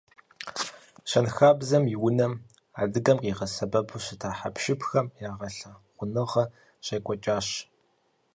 Щэнхабзэм 1.09 1.83
и 1.93 1.95
унэм 2.07 2.33
адыгэм 2.81 3.17
къигъэсэбэпу 3.23 3.97
щыта 4.03 4.29
хьэпшыпхэм 4.39 5.07
я 5.29 5.31
гъэлъэгъуэныгъэ 5.39 6.43
щекӏуэкӏащ. 6.85 7.47